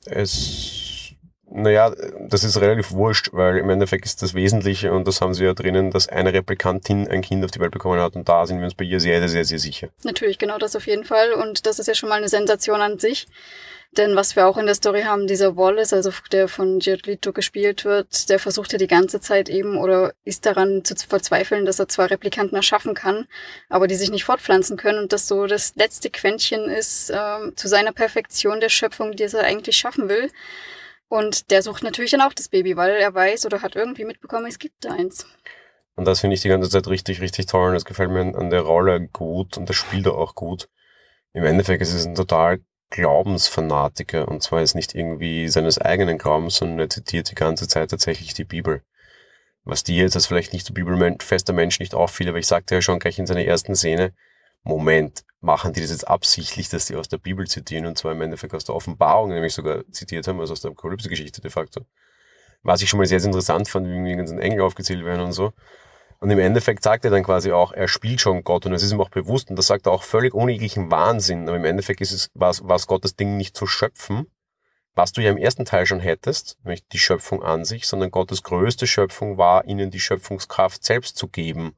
[0.05, 1.13] Es,
[1.49, 1.93] naja,
[2.27, 5.53] das ist relativ wurscht, weil im Endeffekt ist das Wesentliche, und das haben sie ja
[5.53, 8.65] drinnen, dass eine Replikantin ein Kind auf die Welt bekommen hat, und da sind wir
[8.65, 9.89] uns bei ihr sehr, sehr, sehr, sehr sicher.
[10.03, 11.33] Natürlich, genau das auf jeden Fall.
[11.33, 13.27] Und das ist ja schon mal eine Sensation an sich.
[13.97, 17.85] Denn was wir auch in der Story haben, dieser Wallace, also der von Leto gespielt
[17.85, 21.87] wird, der versucht ja die ganze Zeit eben oder ist daran zu verzweifeln, dass er
[21.87, 23.25] zwar Replikanten erschaffen kann,
[23.69, 27.69] aber die sich nicht fortpflanzen können und das so das letzte Quäntchen ist ähm, zu
[27.69, 30.29] seiner Perfektion der Schöpfung, die er eigentlich schaffen will.
[31.07, 34.47] Und der sucht natürlich dann auch das Baby, weil er weiß oder hat irgendwie mitbekommen,
[34.47, 35.25] es gibt da eins.
[35.95, 38.49] Und das finde ich die ganze Zeit richtig, richtig toll, und das gefällt mir an
[38.49, 40.67] der Rolle gut, und das spielt er auch gut.
[41.31, 46.57] Im Endeffekt ist es ein total Glaubensfanatiker, und zwar ist nicht irgendwie seines eigenen Glaubens,
[46.57, 48.83] sondern er zitiert die ganze Zeit tatsächlich die Bibel.
[49.63, 52.81] Was dir jetzt als vielleicht nicht so bibelfester Mensch nicht auffiel, aber ich sagte ja
[52.81, 54.13] schon gleich in seiner ersten Szene,
[54.63, 58.21] Moment, machen die das jetzt absichtlich, dass die aus der Bibel zitieren, und zwar im
[58.21, 61.85] Endeffekt aus der Offenbarung nämlich sogar zitiert haben, also aus der Apokalypse-Geschichte de facto.
[62.63, 65.33] Was ich schon mal sehr, sehr interessant fand, wie die ganzen Engel aufgezählt werden und
[65.33, 65.53] so.
[66.19, 68.91] Und im Endeffekt sagt er dann quasi auch, er spielt schon Gott und es ist
[68.91, 71.47] ihm auch bewusst und das sagt er auch völlig ohne jeglichen Wahnsinn.
[71.47, 74.27] Aber im Endeffekt ist es, was, was Gottes Ding nicht zu schöpfen,
[74.95, 78.43] was du ja im ersten Teil schon hättest, nämlich die Schöpfung an sich, sondern Gottes
[78.43, 81.75] größte Schöpfung war, ihnen die Schöpfungskraft selbst zu geben.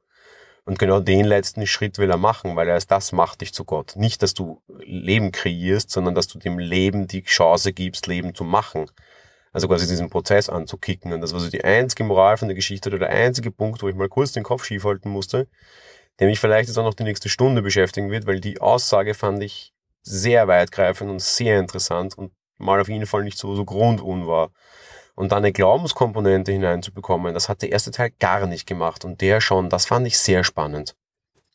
[0.64, 3.64] Und genau den letzten Schritt will er machen, weil er es das macht dich zu
[3.64, 3.94] Gott.
[3.96, 8.44] Nicht, dass du Leben kreierst, sondern dass du dem Leben die Chance gibst, Leben zu
[8.44, 8.90] machen.
[9.52, 11.12] Also quasi diesen Prozess anzukicken.
[11.12, 13.88] Und das war so die einzige Moral von der Geschichte oder der einzige Punkt, wo
[13.88, 15.48] ich mal kurz den Kopf schief halten musste,
[16.18, 19.42] der mich vielleicht jetzt auch noch die nächste Stunde beschäftigen wird, weil die Aussage fand
[19.42, 24.26] ich sehr weitgreifend und sehr interessant und mal auf jeden Fall nicht so, so grundun
[25.14, 29.40] und dann eine Glaubenskomponente hineinzubekommen, das hat der erste Teil gar nicht gemacht und der
[29.40, 30.94] schon, das fand ich sehr spannend.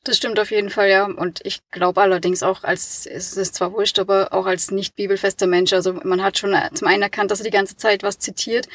[0.06, 1.06] Das stimmt auf jeden Fall, ja.
[1.06, 5.48] Und ich glaube allerdings auch als, es ist zwar wurscht, aber auch als nicht bibelfester
[5.48, 5.72] Mensch.
[5.72, 8.68] Also man hat schon zum einen erkannt, dass er die ganze Zeit was zitiert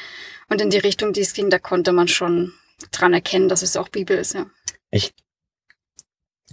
[0.49, 2.53] und in die Richtung, die es ging, da konnte man schon
[2.91, 4.47] dran erkennen, dass es auch Bibel ist, ja.
[4.89, 5.13] Ich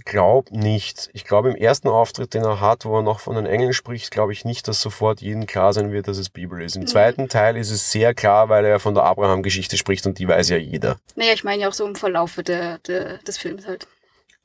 [0.05, 1.09] glaube nicht.
[1.13, 4.11] Ich glaube, im ersten Auftritt, den er hat, wo er noch von den Engeln spricht,
[4.11, 6.75] glaube ich nicht, dass sofort jedem klar sein wird, dass es Bibel ist.
[6.75, 6.87] Im mhm.
[6.87, 10.49] zweiten Teil ist es sehr klar, weil er von der Abraham-Geschichte spricht und die weiß
[10.49, 10.97] ja jeder.
[11.15, 13.87] Naja, ich meine ja auch so im Verlauf der, der, des Films halt.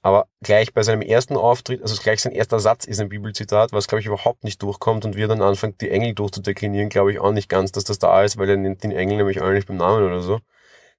[0.02, 3.86] Aber gleich bei seinem ersten Auftritt, also gleich sein erster Satz ist ein Bibelzitat, was
[3.86, 7.32] glaube ich überhaupt nicht durchkommt und wir dann anfangen, die Engel durchzudeklinieren, glaube ich auch
[7.32, 9.76] nicht ganz, dass das da ist, weil er nennt den Engel nämlich alle nicht beim
[9.76, 10.40] Namen oder so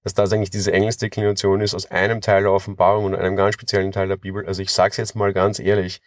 [0.03, 3.91] dass das eigentlich diese Engelsdeklination ist aus einem Teil der Offenbarung und einem ganz speziellen
[3.91, 4.45] Teil der Bibel.
[4.45, 6.01] Also ich sage es jetzt mal ganz ehrlich,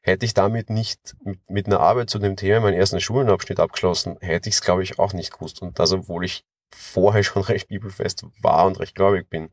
[0.00, 4.16] hätte ich damit nicht mit, mit einer Arbeit zu dem Thema meinen ersten Schulenabschnitt abgeschlossen,
[4.20, 5.62] hätte ich es, glaube ich, auch nicht gewusst.
[5.62, 9.50] Und das, obwohl ich vorher schon recht bibelfest war und recht gläubig bin.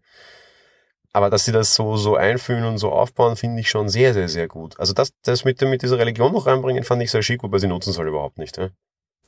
[1.13, 4.29] Aber dass sie das so, so einfühlen und so aufbauen, finde ich schon sehr, sehr,
[4.29, 4.79] sehr gut.
[4.79, 7.67] Also das, das mit, mit dieser Religion noch reinbringen, fand ich sehr schick, wobei sie
[7.67, 8.57] nutzen es halt überhaupt nicht.
[8.57, 8.69] Ja?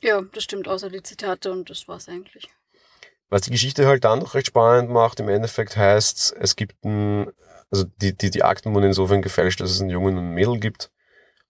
[0.02, 2.50] ja, das stimmt, außer die Zitate und das war's eigentlich.
[3.30, 7.32] Was die Geschichte halt dann noch recht spannend macht, im Endeffekt heißt, es gibt ein,
[7.72, 10.60] also die, die, die Akten wurden insofern gefälscht, dass es einen Jungen und ein Mädel
[10.60, 10.92] gibt.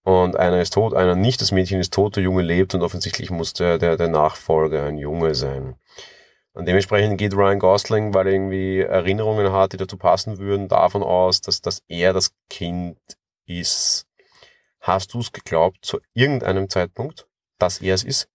[0.04, 1.42] Und einer ist tot, einer nicht.
[1.42, 4.98] Das Mädchen ist tot, der Junge lebt und offensichtlich muss der, der, der Nachfolger ein
[4.98, 5.76] Junge sein.
[6.54, 11.02] Und dementsprechend geht Ryan Gosling, weil er irgendwie Erinnerungen hat, die dazu passen würden, davon
[11.02, 13.00] aus, dass, dass er das Kind
[13.48, 14.06] ist.
[14.80, 17.26] Hast du es geglaubt zu irgendeinem Zeitpunkt,
[17.58, 18.30] dass er es ist?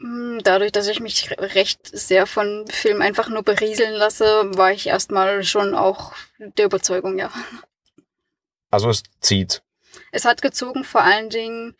[0.00, 4.86] Hm, dadurch, dass ich mich recht sehr von Film einfach nur berieseln lasse, war ich
[4.88, 7.30] erstmal schon auch der Überzeugung, ja.
[8.70, 9.62] Also es zieht.
[10.12, 11.74] Es hat gezogen, vor allen Dingen,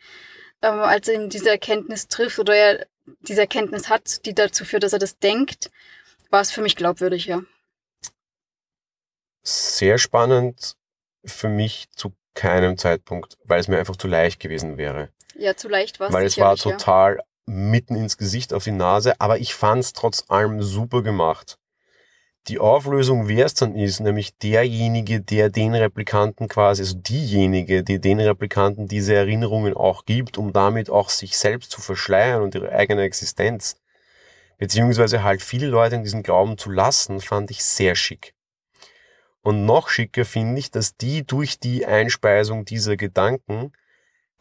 [0.63, 2.87] ähm, als er eben diese Erkenntnis trifft oder er
[3.21, 5.71] diese Erkenntnis hat, die dazu führt, dass er das denkt,
[6.29, 7.41] war es für mich glaubwürdig, ja.
[9.43, 10.75] Sehr spannend
[11.25, 15.09] für mich zu keinem Zeitpunkt, weil es mir einfach zu leicht gewesen wäre.
[15.35, 16.13] Ja, zu leicht war es.
[16.13, 20.25] Weil es war total ja mitten ins Gesicht auf die Nase, aber ich fand's trotz
[20.27, 21.57] allem super gemacht.
[22.47, 27.99] Die Auflösung, wer es dann ist, nämlich derjenige, der den Replikanten quasi, also diejenige, die
[27.99, 32.71] den Replikanten diese Erinnerungen auch gibt, um damit auch sich selbst zu verschleiern und ihre
[32.71, 33.75] eigene Existenz,
[34.57, 38.33] beziehungsweise halt viele Leute in diesen Glauben zu lassen, fand ich sehr schick.
[39.41, 43.73] Und noch schicker finde ich, dass die durch die Einspeisung dieser Gedanken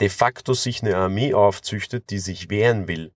[0.01, 3.15] de facto sich eine Armee aufzüchtet, die sich wehren will.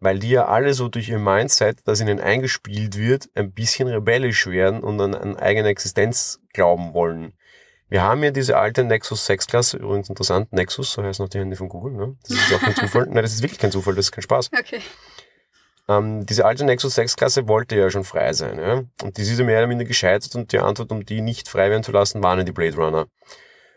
[0.00, 4.46] Weil die ja alle so durch ihr Mindset, das ihnen eingespielt wird, ein bisschen rebellisch
[4.46, 7.32] werden und an eine eigene Existenz glauben wollen.
[7.88, 11.38] Wir haben ja diese alte Nexus 6 Klasse, übrigens interessant, Nexus, so heißt noch die
[11.38, 12.16] Handy von Google, ne?
[12.22, 13.06] Das ist auch kein Zufall.
[13.10, 14.50] Nein, das ist wirklich kein Zufall, das ist kein Spaß.
[14.58, 14.80] Okay.
[15.86, 18.82] Ähm, diese alte Nexus 6 Klasse wollte ja schon frei sein, ja?
[19.02, 21.70] Und die ist ja mehr oder minder gescheitert und die Antwort, um die nicht frei
[21.70, 23.06] werden zu lassen, waren ja die Blade Runner.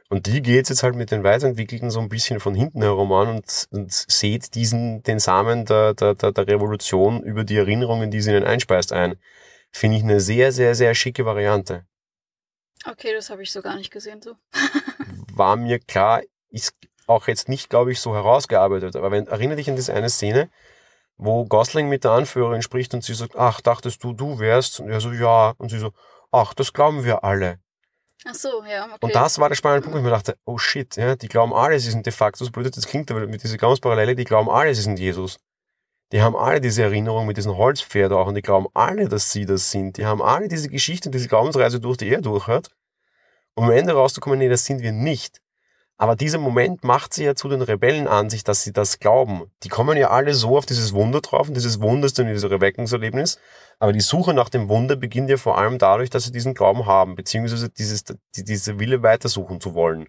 [0.10, 3.28] Und die geht jetzt halt mit den Weiterentwickelten so ein bisschen von hinten herum an
[3.28, 8.22] und, und seht diesen, den Samen der, der, der, der Revolution über die Erinnerungen, die
[8.22, 9.20] sie ihnen einspeist, ein.
[9.72, 11.86] Finde ich eine sehr, sehr, sehr schicke Variante.
[12.86, 14.36] Okay, das habe ich so gar nicht gesehen, so.
[15.34, 16.74] War mir klar, ist
[17.06, 18.96] auch jetzt nicht, glaube ich, so herausgearbeitet.
[18.96, 20.50] Aber wenn, erinnere dich an diese eine Szene,
[21.18, 24.80] wo Gosling mit der Anführerin spricht und sie sagt, ach, dachtest du, du wärst?
[24.80, 25.54] Und er so, ja.
[25.58, 25.92] Und sie so,
[26.32, 27.60] ach, das glauben wir alle.
[28.26, 28.98] Ach so, ja, okay.
[29.02, 31.54] Und das war der spannende Punkt, wo ich mir dachte, oh shit, ja, die glauben
[31.54, 34.50] alle, sie sind de facto, so blöd das klingt, aber mit dieser Glaubensparallele, die glauben
[34.50, 35.38] alle, sie sind Jesus.
[36.12, 39.46] Die haben alle diese Erinnerung mit diesen Holzpferd auch und die glauben alle, dass sie
[39.46, 39.98] das sind.
[39.98, 42.70] Die haben alle diese Geschichte und diese Glaubensreise durch, die er durchhört.
[43.56, 45.42] Um am Ende rauszukommen, nee, das sind wir nicht.
[46.00, 49.52] Aber dieser Moment macht sie ja zu den Rebellen an sich, dass sie das glauben.
[49.64, 52.44] Die kommen ja alle so auf dieses Wunder drauf und dieses Wunder ist dann dieses
[52.44, 53.40] Erweckungserlebnis.
[53.80, 56.86] Aber die Suche nach dem Wunder beginnt ja vor allem dadurch, dass sie diesen Glauben
[56.86, 60.08] haben, beziehungsweise dieses, die, diese Wille weitersuchen zu wollen.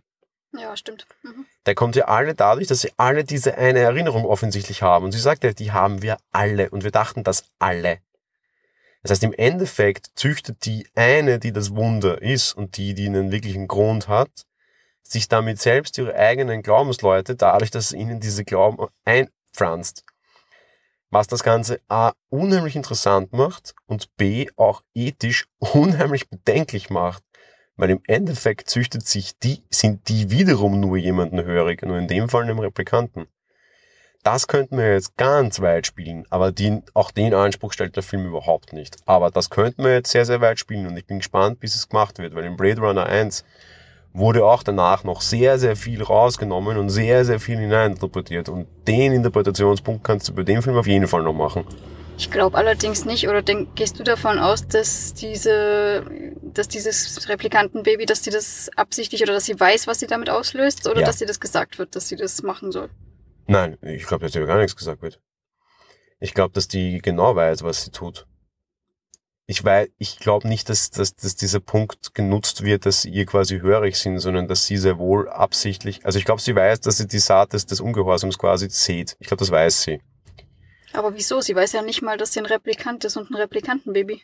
[0.53, 1.07] Ja, stimmt.
[1.22, 1.46] Mhm.
[1.64, 5.07] Der kommt ja alle dadurch, dass sie alle diese eine Erinnerung offensichtlich haben.
[5.07, 6.68] Und sie sagt ja, die haben wir alle.
[6.68, 7.98] Und wir dachten das alle.
[9.03, 13.31] Das heißt, im Endeffekt züchtet die eine, die das Wunder ist und die, die einen
[13.31, 14.44] wirklichen Grund hat,
[15.11, 20.05] sich damit selbst ihre eigenen Glaubensleute, dadurch, dass ihnen diese Glauben einpflanzt.
[21.11, 27.23] was das Ganze A unheimlich interessant macht und B auch ethisch unheimlich bedenklich macht.
[27.77, 32.29] Weil im Endeffekt züchtet sich die, sind die wiederum nur jemanden hörig, nur in dem
[32.29, 33.29] Fall einem Replikanten.
[34.25, 38.27] Das könnten wir jetzt ganz weit spielen, aber die, auch den Anspruch stellt der Film
[38.27, 38.97] überhaupt nicht.
[39.07, 41.88] Aber das könnten wir jetzt sehr, sehr weit spielen und ich bin gespannt, bis es
[41.88, 43.44] gemacht wird, weil in Blade Runner 1
[44.12, 48.49] wurde auch danach noch sehr, sehr viel rausgenommen und sehr, sehr viel hineininterpretiert.
[48.49, 51.64] Und den Interpretationspunkt kannst du bei dem Film auf jeden Fall noch machen.
[52.16, 56.05] Ich glaube allerdings nicht, oder denk, gehst du davon aus, dass diese,
[56.42, 60.88] dass dieses Replikantenbaby, dass sie das absichtlich oder dass sie weiß, was sie damit auslöst,
[60.88, 61.07] oder Ja.
[61.07, 62.88] dass sie das gesagt wird, dass sie das machen soll?
[63.47, 65.21] Nein, ich glaube, dass dir gar nichts gesagt wird.
[66.18, 68.27] Ich glaube, dass die genau weiß, was sie tut.
[69.51, 73.61] Ich weiß, ich glaube nicht, dass, dass, dass dieser Punkt genutzt wird, dass ihr quasi
[73.61, 77.09] hörig sind, sondern dass sie sehr wohl absichtlich, also ich glaube, sie weiß, dass sie
[77.09, 79.17] die Saat des, des Ungehorsams quasi sieht.
[79.21, 80.03] Ich glaube, das weiß sie.
[80.93, 81.41] Aber wieso?
[81.41, 84.21] Sie weiß ja nicht mal, dass sie ein Replikant ist und ein Replikantenbaby.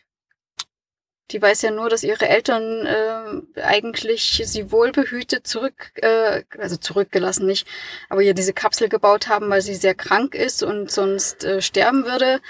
[1.31, 7.47] Die weiß ja nur, dass ihre Eltern äh, eigentlich sie wohlbehütet zurück, äh, also zurückgelassen
[7.47, 7.67] nicht,
[8.09, 12.05] aber ihr diese Kapsel gebaut haben, weil sie sehr krank ist und sonst äh, sterben
[12.05, 12.41] würde.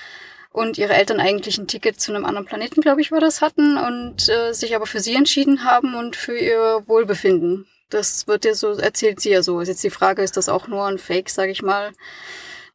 [0.56, 3.78] Und ihre Eltern eigentlich ein Ticket zu einem anderen Planeten, glaube ich, war das, hatten
[3.78, 7.68] und äh, sich aber für sie entschieden haben und für ihr Wohlbefinden.
[7.90, 9.60] Das wird ja so, erzählt sie ja so.
[9.60, 11.92] Ist jetzt die Frage, ist das auch nur ein Fake, sage ich mal,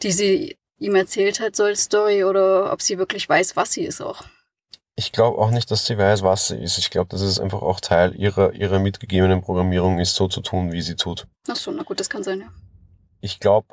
[0.02, 3.84] die sie ihm erzählt hat, so als Story, oder ob sie wirklich weiß, was sie
[3.84, 4.24] ist auch.
[4.94, 6.76] Ich glaube auch nicht, dass sie weiß, was sie ist.
[6.76, 10.70] Ich glaube, dass es einfach auch Teil ihrer, ihrer mitgegebenen Programmierung ist, so zu tun,
[10.70, 11.26] wie sie tut.
[11.48, 12.48] Ach so, na gut, das kann sein, ja.
[13.22, 13.68] Ich glaube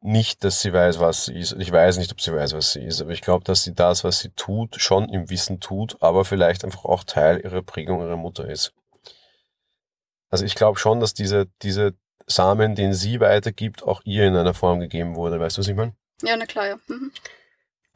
[0.00, 1.56] nicht, dass sie weiß, was sie ist.
[1.58, 4.04] Ich weiß nicht, ob sie weiß, was sie ist, aber ich glaube, dass sie das,
[4.04, 8.16] was sie tut, schon im Wissen tut, aber vielleicht einfach auch Teil ihrer Prägung ihrer
[8.16, 8.72] Mutter ist.
[10.30, 11.92] Also ich glaube schon, dass dieser, dieser
[12.26, 15.40] Samen, den sie weitergibt, auch ihr in einer Form gegeben wurde.
[15.40, 15.94] Weißt du, was ich meine?
[16.22, 16.76] Ja, na klar, ja.
[16.88, 17.10] Mhm.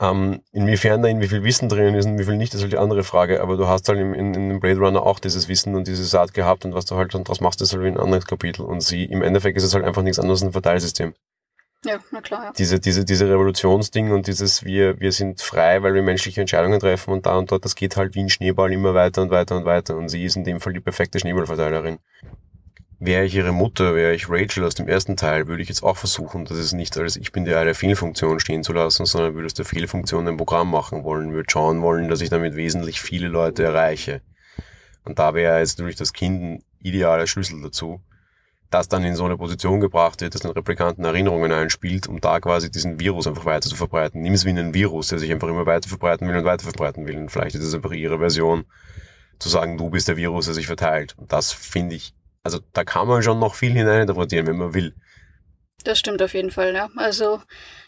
[0.00, 2.62] Ähm, inwiefern da in wie viel Wissen drin ist und wie viel nicht, das ist
[2.62, 3.40] halt die andere Frage.
[3.40, 6.04] Aber du hast halt im, in, in dem Blade Runner auch dieses Wissen und diese
[6.04, 8.62] Saat gehabt und was du halt dann draus machst, ist halt wie ein anderes Kapitel.
[8.62, 11.14] Und sie, im Endeffekt ist es halt einfach nichts anderes als ein Verteilsystem.
[11.84, 12.52] Ja, na klar, ja.
[12.52, 17.12] Diese, diese, diese Revolutionsding und dieses, wir, wir sind frei, weil wir menschliche Entscheidungen treffen
[17.12, 19.64] und da und dort, das geht halt wie ein Schneeball immer weiter und weiter und
[19.64, 19.96] weiter.
[19.96, 21.98] Und sie ist in dem Fall die perfekte Schneeballverteilerin.
[23.00, 25.96] Wäre ich ihre Mutter, wäre ich Rachel aus dem ersten Teil, würde ich jetzt auch
[25.96, 29.46] versuchen, dass es nicht als ich bin die eine Fehlfunktion stehen zu lassen, sondern würde
[29.46, 33.26] aus der Fehlfunktion ein Programm machen wollen, würde schauen wollen, dass ich damit wesentlich viele
[33.26, 34.20] Leute erreiche.
[35.04, 38.00] Und da wäre jetzt natürlich das Kind ein idealer Schlüssel dazu,
[38.72, 42.40] das dann in so eine Position gebracht wird, dass den Replikanten Erinnerungen einspielt, um da
[42.40, 44.22] quasi diesen Virus einfach weiter zu verbreiten.
[44.22, 47.06] Nimm es wie einen Virus, der sich einfach immer weiter verbreiten will und weiter verbreiten
[47.06, 47.16] will.
[47.16, 48.64] Und vielleicht ist es einfach ihre Version,
[49.42, 51.14] zu sagen, du bist der Virus, der sich verteilt.
[51.18, 54.94] Und das finde ich, also da kann man schon noch viel hineininterpretieren, wenn man will.
[55.84, 56.88] Das stimmt auf jeden Fall, ja.
[56.96, 57.42] Also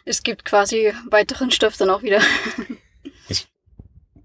[0.04, 2.20] es gibt quasi weiteren Stoff dann auch wieder.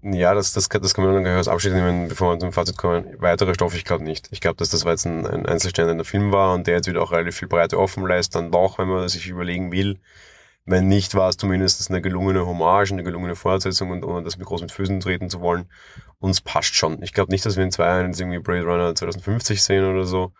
[0.02, 2.52] Ja, das, das, kann- das kann man dann gleich als Abschied nehmen, bevor wir zum
[2.52, 3.04] Fazit kommen.
[3.18, 4.28] Weitere Stoffe, ich glaube nicht.
[4.30, 7.02] Ich glaube, dass das war jetzt ein, ein einzelstehender Film war und der jetzt wieder
[7.02, 9.98] auch relativ viel Breite offen lässt, dann doch, wenn man sich überlegen will.
[10.64, 14.46] Wenn nicht, war es zumindest eine gelungene Hommage, eine gelungene Fortsetzung und ohne das mit
[14.46, 15.68] groß mit Füßen treten zu wollen.
[16.18, 17.02] Uns passt schon.
[17.02, 20.32] Ich glaube nicht, dass wir in zwei Jahren irgendwie Blade Runner 2050 sehen oder so.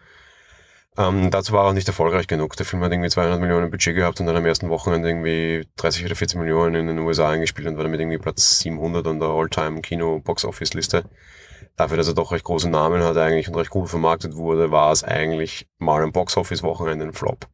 [1.00, 2.56] Ähm, dazu war er auch nicht erfolgreich genug.
[2.56, 6.04] Der Film hat irgendwie 200 Millionen Budget gehabt und dann am ersten Wochenende irgendwie 30
[6.04, 9.30] oder 40 Millionen in den USA eingespielt und war damit irgendwie Platz 700 an der
[9.30, 11.04] All-Time-Kino-Box-Office-Liste.
[11.76, 14.92] Dafür, dass er doch recht große Namen hat eigentlich und recht gut vermarktet wurde, war
[14.92, 17.46] es eigentlich mal am Box-Office-Wochenende ein Flop.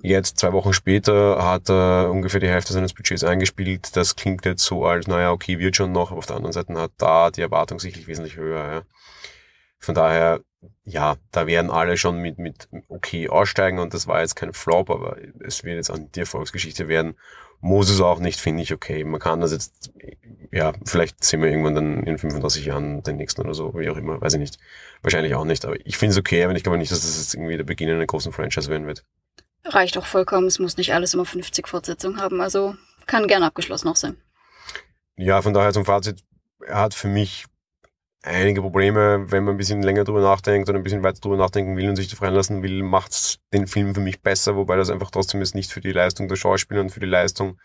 [0.00, 3.96] Jetzt, zwei Wochen später, hat er ungefähr die Hälfte seines Budgets eingespielt.
[3.96, 6.72] Das klingt jetzt so als, naja, okay, wird schon noch, aber auf der anderen Seite
[6.74, 8.72] hat da die Erwartung sicherlich wesentlich höher.
[8.72, 8.82] Ja.
[9.80, 10.40] Von daher,
[10.84, 14.90] ja, da werden alle schon mit, mit okay aussteigen und das war jetzt kein Flop,
[14.90, 17.16] aber es wird jetzt an die Erfolgsgeschichte werden.
[17.60, 19.02] Muss es auch nicht, finde ich okay.
[19.04, 19.92] Man kann das jetzt,
[20.52, 23.96] ja, vielleicht sehen wir irgendwann dann in 35 Jahren den nächsten oder so, wie auch
[23.96, 24.58] immer, weiß ich nicht.
[25.02, 27.34] Wahrscheinlich auch nicht, aber ich finde es okay, aber ich glaube nicht, dass das jetzt
[27.34, 29.04] irgendwie der Beginn einer großen Franchise werden wird.
[29.64, 30.46] Reicht auch vollkommen.
[30.46, 32.40] Es muss nicht alles immer 50 Fortsetzungen haben.
[32.40, 32.76] Also
[33.06, 34.16] kann gern abgeschlossen auch sein.
[35.16, 36.22] Ja, von daher zum Fazit,
[36.64, 37.46] er hat für mich
[38.26, 41.76] einige Probleme, wenn man ein bisschen länger drüber nachdenkt oder ein bisschen weiter drüber nachdenken
[41.76, 45.10] will und sich freien lassen will, macht's den Film für mich besser, wobei das einfach
[45.10, 47.58] trotzdem jetzt nicht für die Leistung der Schauspieler und für die Leistung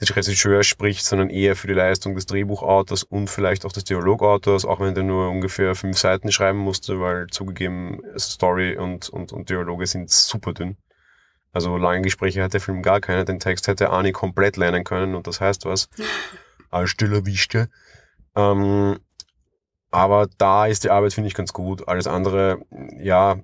[0.00, 4.64] des Regisseurs spricht, sondern eher für die Leistung des Drehbuchautors und vielleicht auch des Dialogautors,
[4.64, 9.48] auch wenn der nur ungefähr fünf Seiten schreiben musste, weil zugegeben Story und, und, und
[9.48, 10.76] Dialoge sind super dünn.
[11.52, 15.14] Also lange Gespräche hat der Film gar keine, den Text hätte Arnie komplett lernen können
[15.14, 15.88] und das heißt was.
[16.70, 17.70] Als stiller Wischte.
[18.34, 18.98] Ähm,
[19.90, 21.88] aber da ist die Arbeit, finde ich, ganz gut.
[21.88, 22.58] Alles andere,
[22.98, 23.40] ja,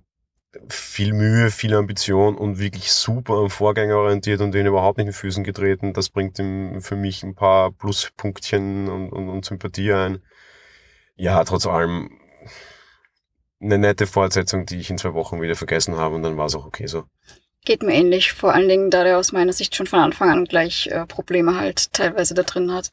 [0.68, 5.12] viel Mühe, viel Ambition und wirklich super am Vorgänger orientiert und den überhaupt nicht in
[5.12, 5.92] Füßen getreten.
[5.94, 10.22] Das bringt ihm für mich ein paar Pluspunktchen und, und, und Sympathie ein.
[11.16, 12.10] Ja, trotz allem
[13.60, 16.54] eine nette Fortsetzung, die ich in zwei Wochen wieder vergessen habe und dann war es
[16.54, 17.04] auch okay so.
[17.64, 20.44] Geht mir ähnlich, vor allen Dingen, da der aus meiner Sicht schon von Anfang an
[20.46, 22.90] gleich äh, Probleme halt teilweise da drin hat.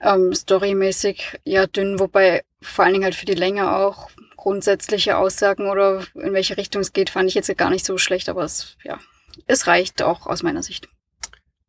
[0.00, 5.68] Ähm, storymäßig ja dünn, wobei vor allen Dingen halt für die Länge auch grundsätzliche Aussagen
[5.68, 8.76] oder in welche Richtung es geht, fand ich jetzt gar nicht so schlecht, aber es,
[8.84, 8.98] ja,
[9.46, 10.88] es reicht auch aus meiner Sicht.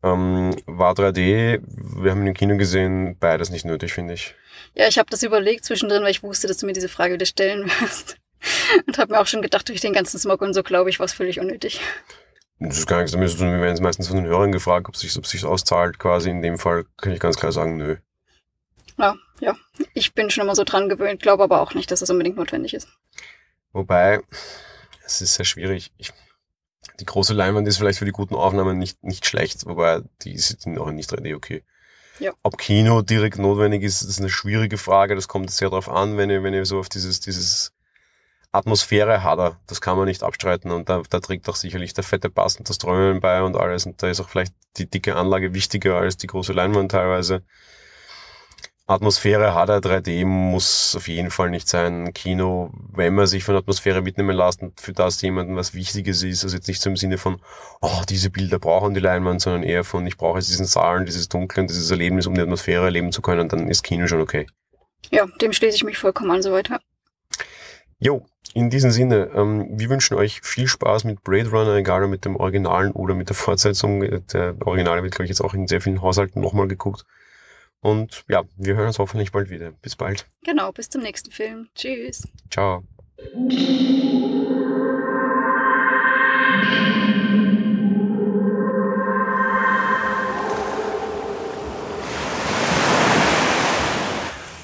[0.03, 4.35] Ähm, war 3D, wir haben ihn im Kino gesehen, beides nicht nötig, finde ich.
[4.75, 7.25] Ja, ich habe das überlegt zwischendrin, weil ich wusste, dass du mir diese Frage wieder
[7.25, 8.17] stellen wirst.
[8.85, 11.05] Und habe mir auch schon gedacht, durch den ganzen Smog und so, glaube ich, war
[11.05, 11.81] es völlig unnötig.
[12.59, 13.51] Das ist gar nichts damit zu tun.
[13.51, 15.99] Wir werden meistens von den Hörern gefragt, ob es sich, ob sich auszahlt.
[15.99, 17.97] Quasi in dem Fall kann ich ganz klar sagen, nö.
[18.97, 19.55] Ja, ja.
[19.93, 22.73] Ich bin schon immer so dran gewöhnt, glaube aber auch nicht, dass das unbedingt notwendig
[22.73, 22.87] ist.
[23.73, 24.21] Wobei,
[25.05, 25.91] es ist sehr schwierig.
[25.97, 26.11] Ich,
[26.99, 30.79] die große Leinwand ist vielleicht für die guten Aufnahmen nicht, nicht schlecht, wobei die sind
[30.79, 31.63] auch nicht 3D okay.
[32.19, 32.33] Ja.
[32.41, 35.15] Ob Kino direkt notwendig ist, ist eine schwierige Frage.
[35.15, 37.73] Das kommt sehr darauf an, wenn ihr, wenn ihr so auf dieses, dieses
[38.51, 39.59] Atmosphäre hat er.
[39.67, 40.71] Das kann man nicht abstreiten.
[40.71, 43.85] Und da, da trägt auch sicherlich der fette Bass und das Träumen bei und alles.
[43.85, 47.43] Und da ist auch vielleicht die dicke Anlage wichtiger als die große Leinwand teilweise.
[48.89, 52.13] Atmosphäre hat er, 3D muss auf jeden Fall nicht sein.
[52.13, 56.45] Kino, wenn man sich von Atmosphäre mitnehmen lässt und für das jemanden was Wichtiges ist,
[56.45, 57.41] also jetzt nicht so im Sinne von,
[57.81, 61.27] oh, diese Bilder brauchen die Leinwand, sondern eher von, ich brauche jetzt diesen Saal, dieses
[61.27, 64.47] Dunkel und dieses Erlebnis, um die Atmosphäre erleben zu können, dann ist Kino schon okay.
[65.11, 66.69] Ja, dem schließe ich mich vollkommen an, soweit.
[66.69, 66.79] Ja.
[67.99, 72.09] Jo, in diesem Sinne, ähm, wir wünschen euch viel Spaß mit Blade Runner, egal ob
[72.09, 73.99] mit dem Originalen oder mit der Fortsetzung.
[74.31, 77.05] Der Originale wird, glaube ich, jetzt auch in sehr vielen Haushalten nochmal geguckt.
[77.81, 79.71] Und ja, wir hören uns hoffentlich bald wieder.
[79.71, 80.27] Bis bald.
[80.43, 81.69] Genau, bis zum nächsten Film.
[81.75, 82.27] Tschüss.
[82.49, 82.83] Ciao.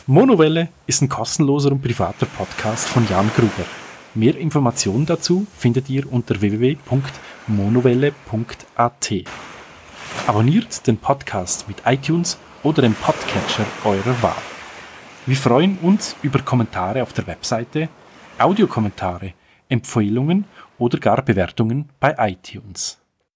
[0.05, 3.65] Monowelle ist ein kostenloser und privater Podcast von Jan Gruber.
[4.15, 9.13] Mehr Informationen dazu findet ihr unter www.monowelle.at.
[10.27, 14.41] Abonniert den Podcast mit iTunes oder dem Podcatcher eurer Wahl.
[15.25, 17.89] Wir freuen uns über Kommentare auf der Webseite,
[18.39, 19.33] Audiokommentare,
[19.69, 20.45] Empfehlungen
[20.77, 23.02] oder gar Bewertungen bei iTunes.